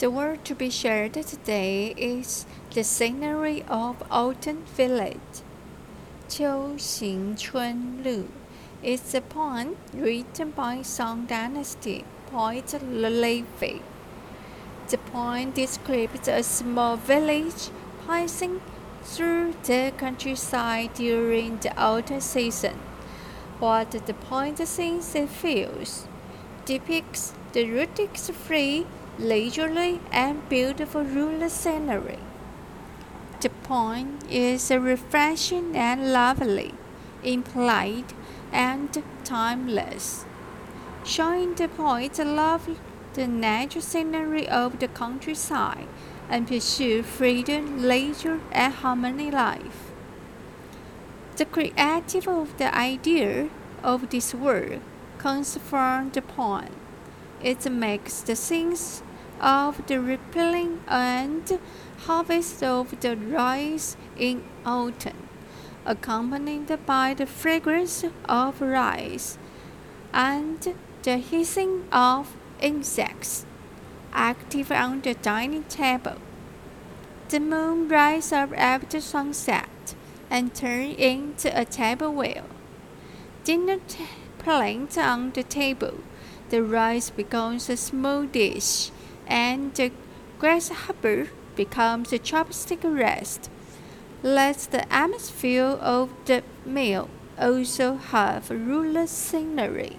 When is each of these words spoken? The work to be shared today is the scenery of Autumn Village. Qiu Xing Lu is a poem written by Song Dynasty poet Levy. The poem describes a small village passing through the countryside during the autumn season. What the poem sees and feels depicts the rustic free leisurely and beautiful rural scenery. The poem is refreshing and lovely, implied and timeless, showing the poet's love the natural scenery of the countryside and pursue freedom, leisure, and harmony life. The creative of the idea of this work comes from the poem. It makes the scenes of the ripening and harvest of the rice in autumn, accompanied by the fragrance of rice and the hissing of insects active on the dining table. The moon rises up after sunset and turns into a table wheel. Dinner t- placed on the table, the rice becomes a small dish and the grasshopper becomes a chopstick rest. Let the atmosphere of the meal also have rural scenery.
The 0.00 0.08
work 0.10 0.44
to 0.44 0.54
be 0.54 0.70
shared 0.70 1.12
today 1.12 1.88
is 1.94 2.46
the 2.72 2.84
scenery 2.84 3.62
of 3.68 4.02
Autumn 4.10 4.64
Village. 4.74 5.42
Qiu 6.26 6.76
Xing 6.76 8.02
Lu 8.02 8.26
is 8.82 9.14
a 9.14 9.20
poem 9.20 9.76
written 9.92 10.52
by 10.52 10.80
Song 10.80 11.26
Dynasty 11.26 12.06
poet 12.30 12.82
Levy. 12.82 13.82
The 14.88 14.96
poem 14.96 15.50
describes 15.50 16.28
a 16.28 16.42
small 16.44 16.96
village 16.96 17.68
passing 18.06 18.62
through 19.02 19.52
the 19.64 19.92
countryside 19.98 20.94
during 20.94 21.58
the 21.58 21.76
autumn 21.76 22.22
season. 22.22 22.78
What 23.58 23.90
the 23.90 24.14
poem 24.14 24.56
sees 24.56 25.14
and 25.14 25.28
feels 25.28 26.08
depicts 26.64 27.34
the 27.52 27.70
rustic 27.70 28.16
free 28.16 28.86
leisurely 29.18 30.00
and 30.12 30.48
beautiful 30.48 31.02
rural 31.02 31.48
scenery. 31.48 32.18
The 33.40 33.50
poem 33.50 34.18
is 34.28 34.70
refreshing 34.70 35.76
and 35.76 36.12
lovely, 36.12 36.74
implied 37.22 38.12
and 38.52 39.02
timeless, 39.24 40.24
showing 41.04 41.54
the 41.54 41.68
poet's 41.68 42.18
love 42.18 42.68
the 43.14 43.26
natural 43.26 43.82
scenery 43.82 44.48
of 44.48 44.78
the 44.78 44.88
countryside 44.88 45.88
and 46.28 46.46
pursue 46.46 47.02
freedom, 47.02 47.82
leisure, 47.82 48.40
and 48.52 48.72
harmony 48.72 49.30
life. 49.30 49.90
The 51.36 51.44
creative 51.44 52.28
of 52.28 52.56
the 52.58 52.74
idea 52.74 53.48
of 53.82 54.10
this 54.10 54.34
work 54.34 54.80
comes 55.18 55.56
from 55.56 56.10
the 56.10 56.22
poem. 56.22 56.68
It 57.42 57.70
makes 57.70 58.20
the 58.20 58.36
scenes 58.36 59.02
of 59.40 59.86
the 59.86 60.00
ripening 60.00 60.80
and 60.86 61.58
harvest 62.06 62.62
of 62.62 63.00
the 63.00 63.16
rice 63.16 63.96
in 64.18 64.42
autumn, 64.66 65.28
accompanied 65.86 66.78
by 66.84 67.14
the 67.14 67.26
fragrance 67.26 68.04
of 68.28 68.60
rice 68.60 69.38
and 70.12 70.74
the 71.02 71.16
hissing 71.16 71.84
of 71.90 72.36
insects 72.60 73.46
active 74.12 74.70
on 74.70 75.00
the 75.00 75.14
dining 75.14 75.64
table. 75.64 76.16
The 77.28 77.40
moon 77.40 77.88
rises 77.88 78.32
up 78.32 78.52
after 78.56 79.00
sunset 79.00 79.94
and 80.28 80.54
turns 80.54 80.96
into 80.98 81.58
a 81.58 81.64
table 81.64 82.12
wheel. 82.12 82.44
Dinner 83.44 83.78
t- 83.88 84.06
placed 84.38 84.98
on 84.98 85.30
the 85.30 85.42
table, 85.42 85.94
the 86.50 86.62
rice 86.62 87.10
becomes 87.10 87.70
a 87.70 87.76
small 87.76 88.24
dish 88.24 88.90
and 89.26 89.72
the 89.74 89.90
grasshopper 90.38 91.28
becomes 91.56 92.12
a 92.12 92.18
chopstick 92.18 92.82
rest. 92.82 93.48
Let 94.22 94.68
the 94.70 94.92
atmosphere 94.92 95.78
of 95.80 96.10
the 96.26 96.42
meal 96.66 97.08
also 97.38 97.94
have 97.94 98.50
rural 98.50 99.06
scenery. 99.06 99.96